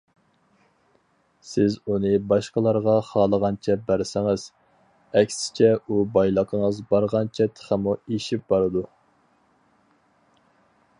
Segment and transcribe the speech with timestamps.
[1.49, 4.47] سىز ئۇنى باشقىلارغا خالىغانچە بەرسىڭىز،
[5.21, 8.87] ئەكسىچە ئۇ بايلىقىڭىز بارغانچە تېخىمۇ ئېشىپ بارىدۇ.